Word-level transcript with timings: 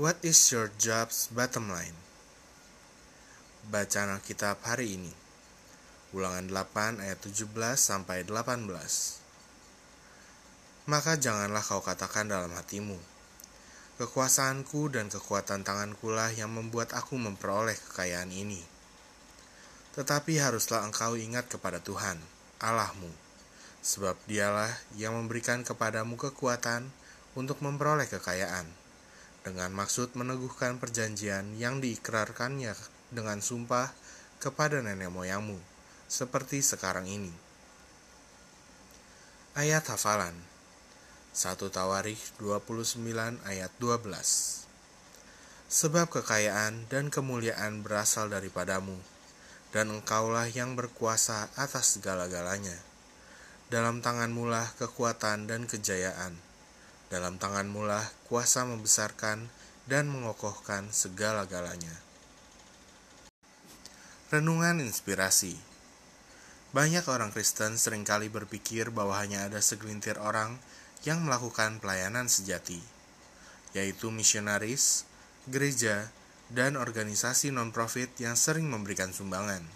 What 0.00 0.24
is 0.24 0.40
your 0.48 0.72
job's 0.80 1.28
bottom 1.28 1.68
line? 1.68 1.92
Bacaan 3.68 4.16
Alkitab 4.16 4.64
hari 4.64 4.96
ini. 4.96 5.12
Ulangan 6.16 6.48
8 6.48 7.04
ayat 7.04 7.20
17 7.20 7.52
sampai 7.76 8.24
18. 8.24 8.64
Maka 10.88 11.20
janganlah 11.20 11.60
kau 11.60 11.84
katakan 11.84 12.32
dalam 12.32 12.48
hatimu, 12.48 12.96
kekuasaanku 14.00 14.88
dan 14.88 15.12
kekuatan 15.12 15.68
tanganku 15.68 16.08
lah 16.08 16.32
yang 16.32 16.48
membuat 16.48 16.96
aku 16.96 17.20
memperoleh 17.20 17.76
kekayaan 17.76 18.32
ini. 18.32 18.64
Tetapi 20.00 20.40
haruslah 20.40 20.80
engkau 20.80 21.12
ingat 21.20 21.52
kepada 21.52 21.76
Tuhan, 21.76 22.16
Allahmu, 22.56 23.12
sebab 23.84 24.16
dialah 24.24 24.72
yang 24.96 25.12
memberikan 25.12 25.60
kepadamu 25.60 26.16
kekuatan 26.16 26.88
untuk 27.36 27.60
memperoleh 27.60 28.08
kekayaan, 28.08 28.79
dengan 29.40 29.72
maksud 29.72 30.12
meneguhkan 30.12 30.76
perjanjian 30.76 31.56
yang 31.56 31.80
diikrarkannya 31.80 32.76
dengan 33.08 33.40
sumpah 33.40 33.88
kepada 34.36 34.84
nenek 34.84 35.08
moyangmu, 35.08 35.56
seperti 36.08 36.60
sekarang 36.60 37.08
ini. 37.08 37.32
Ayat 39.56 39.88
hafalan 39.88 40.36
1 41.32 41.56
Tawarikh 41.56 42.36
29 42.38 43.00
ayat 43.46 43.72
12 43.80 44.66
Sebab 45.70 46.10
kekayaan 46.10 46.90
dan 46.90 47.14
kemuliaan 47.14 47.86
berasal 47.86 48.26
daripadamu, 48.26 48.98
dan 49.70 49.86
engkaulah 49.94 50.50
yang 50.50 50.74
berkuasa 50.74 51.46
atas 51.54 51.94
segala-galanya. 51.94 52.74
Dalam 53.70 54.02
tanganmu 54.02 54.50
lah 54.50 54.66
kekuatan 54.82 55.46
dan 55.46 55.70
kejayaan 55.70 56.49
dalam 57.10 57.36
tanganmu 57.36 57.82
lah 57.84 58.06
kuasa 58.30 58.62
membesarkan 58.64 59.50
dan 59.90 60.06
mengokohkan 60.06 60.94
segala-galanya. 60.94 61.92
Renungan 64.30 64.78
inspirasi 64.78 65.58
Banyak 66.70 67.02
orang 67.10 67.34
Kristen 67.34 67.74
sering 67.74 68.06
kali 68.06 68.30
berpikir 68.30 68.94
bahwa 68.94 69.18
hanya 69.18 69.50
ada 69.50 69.58
segelintir 69.58 70.22
orang 70.22 70.54
yang 71.02 71.18
melakukan 71.26 71.82
pelayanan 71.82 72.30
sejati, 72.30 72.78
yaitu 73.74 74.14
misionaris, 74.14 75.02
gereja, 75.50 76.14
dan 76.46 76.78
organisasi 76.78 77.50
non-profit 77.50 78.14
yang 78.22 78.38
sering 78.38 78.70
memberikan 78.70 79.10
sumbangan. 79.10 79.66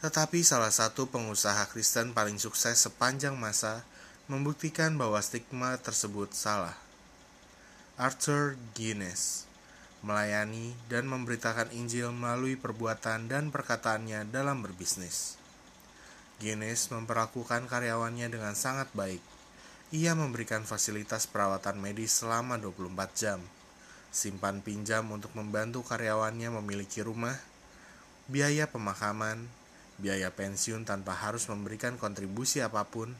Tetapi 0.00 0.40
salah 0.40 0.72
satu 0.72 1.12
pengusaha 1.12 1.68
Kristen 1.68 2.16
paling 2.16 2.40
sukses 2.40 2.80
sepanjang 2.80 3.36
masa 3.36 3.84
membuktikan 4.30 4.94
bahwa 4.94 5.18
stigma 5.18 5.74
tersebut 5.82 6.30
salah. 6.30 6.78
Arthur 7.98 8.54
Guinness 8.78 9.50
melayani 10.06 10.72
dan 10.86 11.04
memberitakan 11.10 11.74
Injil 11.76 12.14
melalui 12.14 12.54
perbuatan 12.54 13.26
dan 13.26 13.50
perkataannya 13.50 14.30
dalam 14.30 14.62
berbisnis. 14.62 15.36
Guinness 16.40 16.88
memperlakukan 16.88 17.68
karyawannya 17.68 18.30
dengan 18.32 18.56
sangat 18.56 18.88
baik. 18.96 19.20
Ia 19.90 20.14
memberikan 20.14 20.62
fasilitas 20.62 21.26
perawatan 21.26 21.82
medis 21.82 22.22
selama 22.22 22.54
24 22.56 23.10
jam, 23.12 23.42
simpan 24.14 24.62
pinjam 24.62 25.10
untuk 25.10 25.34
membantu 25.34 25.82
karyawannya 25.82 26.54
memiliki 26.62 27.02
rumah, 27.02 27.34
biaya 28.30 28.70
pemakaman, 28.70 29.50
biaya 29.98 30.30
pensiun 30.30 30.86
tanpa 30.86 31.18
harus 31.18 31.50
memberikan 31.50 31.98
kontribusi 31.98 32.62
apa 32.62 32.86
pun, 32.86 33.12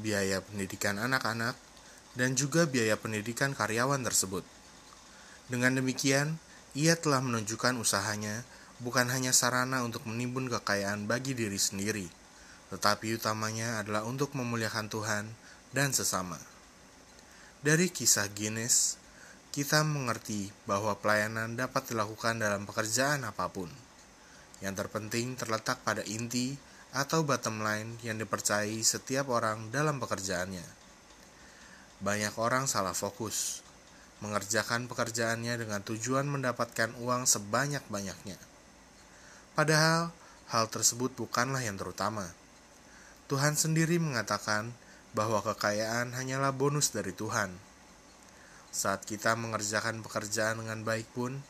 biaya 0.00 0.44
pendidikan 0.44 1.00
anak-anak, 1.00 1.56
dan 2.16 2.32
juga 2.32 2.64
biaya 2.64 2.96
pendidikan 2.96 3.52
karyawan 3.52 4.00
tersebut. 4.00 4.44
Dengan 5.52 5.76
demikian, 5.76 6.40
ia 6.72 6.96
telah 6.96 7.20
menunjukkan 7.20 7.76
usahanya 7.80 8.44
bukan 8.80 9.08
hanya 9.08 9.32
sarana 9.32 9.80
untuk 9.84 10.04
menimbun 10.04 10.52
kekayaan 10.52 11.08
bagi 11.08 11.32
diri 11.32 11.56
sendiri, 11.56 12.08
tetapi 12.68 13.16
utamanya 13.16 13.80
adalah 13.80 14.04
untuk 14.04 14.36
memuliakan 14.36 14.88
Tuhan 14.92 15.24
dan 15.72 15.92
sesama. 15.96 16.36
Dari 17.64 17.88
kisah 17.88 18.28
Guinness, 18.32 19.00
kita 19.56 19.80
mengerti 19.80 20.52
bahwa 20.68 20.92
pelayanan 21.00 21.56
dapat 21.56 21.88
dilakukan 21.88 22.36
dalam 22.36 22.68
pekerjaan 22.68 23.24
apa 23.24 23.48
pun. 23.48 23.72
Yang 24.60 24.84
terpenting 24.84 25.36
terletak 25.36 25.80
pada 25.80 26.04
inti 26.04 26.60
atau 26.94 27.26
bottom 27.26 27.64
line 27.64 27.98
yang 28.06 28.20
dipercayai 28.20 28.78
setiap 28.84 29.32
orang 29.32 29.72
dalam 29.74 29.98
pekerjaannya. 29.98 30.64
Banyak 32.00 32.36
orang 32.36 32.68
salah 32.68 32.92
fokus, 32.92 33.64
mengerjakan 34.20 34.86
pekerjaannya 34.86 35.56
dengan 35.60 35.80
tujuan 35.82 36.28
mendapatkan 36.28 36.92
uang 37.00 37.24
sebanyak-banyaknya. 37.24 38.36
Padahal, 39.56 40.12
hal 40.52 40.64
tersebut 40.68 41.16
bukanlah 41.16 41.64
yang 41.64 41.80
terutama. 41.80 42.28
Tuhan 43.26 43.58
sendiri 43.58 43.98
mengatakan 43.98 44.70
bahwa 45.16 45.40
kekayaan 45.42 46.12
hanyalah 46.14 46.52
bonus 46.52 46.92
dari 46.92 47.10
Tuhan. 47.10 47.50
Saat 48.70 49.08
kita 49.08 49.32
mengerjakan 49.34 50.04
pekerjaan 50.04 50.60
dengan 50.60 50.84
baik 50.84 51.08
pun, 51.16 51.40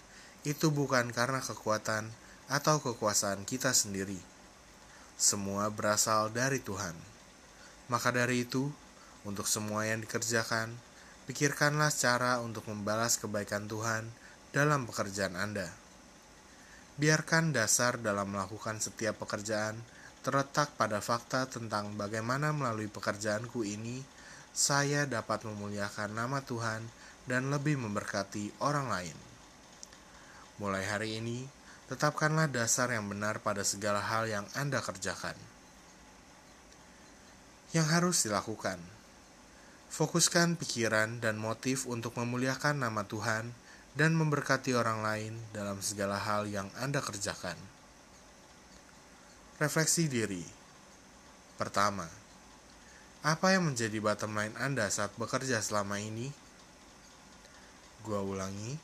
itu 0.47 0.71
bukan 0.71 1.11
karena 1.11 1.43
kekuatan 1.43 2.15
atau 2.47 2.79
kekuasaan 2.79 3.43
kita 3.43 3.75
sendiri 3.75 4.36
semua 5.17 5.73
berasal 5.73 6.29
dari 6.29 6.61
Tuhan. 6.61 6.93
Maka 7.89 8.13
dari 8.13 8.45
itu, 8.45 8.69
untuk 9.25 9.49
semua 9.49 9.89
yang 9.89 10.05
dikerjakan, 10.05 10.77
pikirkanlah 11.25 11.89
cara 11.89 12.39
untuk 12.45 12.69
membalas 12.69 13.17
kebaikan 13.17 13.65
Tuhan 13.65 14.05
dalam 14.53 14.85
pekerjaan 14.85 15.35
Anda. 15.35 15.73
Biarkan 17.01 17.57
dasar 17.57 17.97
dalam 17.97 18.33
melakukan 18.33 18.81
setiap 18.81 19.21
pekerjaan 19.25 19.77
terletak 20.21 20.77
pada 20.77 21.01
fakta 21.01 21.49
tentang 21.49 21.97
bagaimana 21.97 22.51
melalui 22.53 22.89
pekerjaanku 22.89 23.63
ini 23.63 24.01
saya 24.57 25.05
dapat 25.05 25.45
memuliakan 25.45 26.17
nama 26.17 26.41
Tuhan 26.41 26.83
dan 27.29 27.53
lebih 27.53 27.77
memberkati 27.77 28.61
orang 28.65 28.89
lain. 28.89 29.17
Mulai 30.57 30.85
hari 30.89 31.21
ini, 31.21 31.45
tetapkanlah 31.87 32.51
dasar 32.51 32.91
yang 32.91 33.07
benar 33.07 33.39
pada 33.39 33.63
segala 33.63 34.03
hal 34.03 34.27
yang 34.27 34.47
Anda 34.59 34.83
kerjakan. 34.83 35.39
Yang 37.71 37.87
harus 37.91 38.17
dilakukan, 38.27 38.83
fokuskan 39.91 40.59
pikiran 40.59 41.23
dan 41.23 41.39
motif 41.39 41.87
untuk 41.87 42.19
memuliakan 42.19 42.83
nama 42.83 43.07
Tuhan 43.07 43.55
dan 43.95 44.13
memberkati 44.19 44.75
orang 44.75 45.01
lain 45.01 45.35
dalam 45.55 45.79
segala 45.79 46.19
hal 46.19 46.51
yang 46.51 46.69
Anda 46.83 46.99
kerjakan. 46.99 47.57
Refleksi 49.57 50.11
diri. 50.11 50.45
Pertama, 51.57 52.05
apa 53.25 53.47
yang 53.57 53.65
menjadi 53.65 53.97
bottom 54.03 54.37
line 54.37 54.53
Anda 54.61 54.93
saat 54.93 55.17
bekerja 55.17 55.65
selama 55.65 55.97
ini? 55.97 56.29
Gua 58.05 58.21
ulangi, 58.21 58.77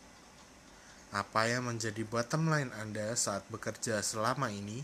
apa 1.13 1.45
yang 1.45 1.69
menjadi 1.69 2.09
bottom 2.09 2.49
line 2.49 2.73
Anda 2.81 3.13
saat 3.13 3.45
bekerja 3.53 4.01
selama 4.01 4.49
ini? 4.49 4.81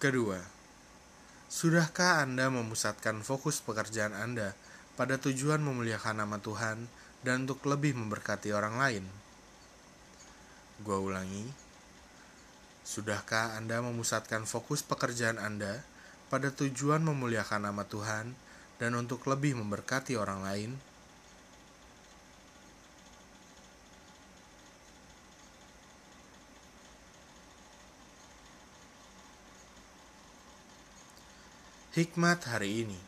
Kedua, 0.00 0.40
sudahkah 1.52 2.24
Anda 2.24 2.48
memusatkan 2.48 3.20
fokus 3.20 3.60
pekerjaan 3.60 4.16
Anda 4.16 4.56
pada 4.96 5.20
tujuan 5.20 5.60
memuliakan 5.60 6.24
nama 6.24 6.40
Tuhan 6.40 6.88
dan 7.20 7.44
untuk 7.44 7.60
lebih 7.68 7.92
memberkati 7.92 8.56
orang 8.56 8.80
lain? 8.80 9.04
Gua 10.80 10.96
ulangi, 11.00 11.65
Sudahkah 12.86 13.58
Anda 13.58 13.82
memusatkan 13.82 14.46
fokus 14.46 14.86
pekerjaan 14.86 15.42
Anda 15.42 15.82
pada 16.30 16.54
tujuan 16.54 17.02
memuliakan 17.02 17.66
nama 17.66 17.82
Tuhan 17.82 18.38
dan 18.78 18.94
untuk 18.94 19.26
lebih 19.26 19.58
memberkati 19.58 20.14
orang 20.14 20.46
lain? 20.46 20.70
Hikmat 31.98 32.46
hari 32.46 32.86
ini 32.86 33.00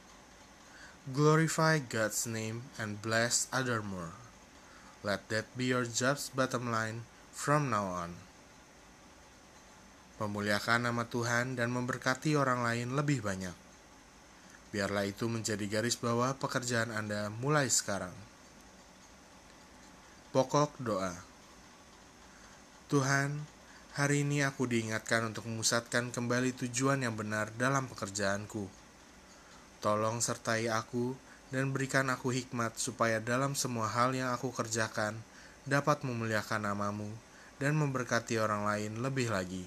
Glorify 1.15 1.79
God's 1.79 2.27
name 2.27 2.67
and 2.83 2.99
bless 2.99 3.47
other 3.55 3.79
more. 3.79 4.19
Let 5.07 5.31
that 5.31 5.47
be 5.55 5.71
your 5.71 5.87
job's 5.87 6.35
bottom 6.35 6.67
line 6.75 7.07
from 7.31 7.71
now 7.71 7.87
on 7.87 8.28
memuliakan 10.19 10.91
nama 10.91 11.07
Tuhan, 11.07 11.55
dan 11.59 11.71
memberkati 11.71 12.35
orang 12.35 12.63
lain 12.63 12.95
lebih 12.95 13.23
banyak. 13.23 13.55
Biarlah 14.75 15.09
itu 15.09 15.27
menjadi 15.27 15.65
garis 15.67 15.97
bawah 15.97 16.37
pekerjaan 16.37 16.93
Anda 16.93 17.33
mulai 17.33 17.73
sekarang. 17.73 18.13
Pokok 20.35 20.77
doa 20.83 21.17
Tuhan, 22.93 23.59
Hari 23.99 24.23
ini 24.23 24.47
aku 24.47 24.71
diingatkan 24.71 25.27
untuk 25.27 25.51
memusatkan 25.51 26.15
kembali 26.15 26.55
tujuan 26.55 27.03
yang 27.03 27.19
benar 27.19 27.51
dalam 27.59 27.91
pekerjaanku. 27.91 28.71
Tolong 29.83 30.23
sertai 30.23 30.71
aku 30.71 31.19
dan 31.51 31.75
berikan 31.75 32.07
aku 32.07 32.31
hikmat 32.31 32.79
supaya 32.79 33.19
dalam 33.19 33.59
semua 33.59 33.91
hal 33.91 34.15
yang 34.15 34.31
aku 34.31 34.55
kerjakan 34.55 35.19
dapat 35.67 36.07
memuliakan 36.07 36.71
namamu 36.71 37.11
dan 37.59 37.75
memberkati 37.75 38.39
orang 38.39 38.71
lain 38.71 39.03
lebih 39.03 39.35
lagi. 39.35 39.67